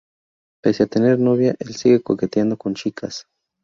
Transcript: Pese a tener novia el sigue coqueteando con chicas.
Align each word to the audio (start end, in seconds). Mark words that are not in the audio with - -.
Pese 0.63 0.81
a 0.81 0.87
tener 0.87 1.19
novia 1.19 1.53
el 1.59 1.75
sigue 1.75 2.01
coqueteando 2.01 2.57
con 2.57 2.73
chicas. 2.73 3.27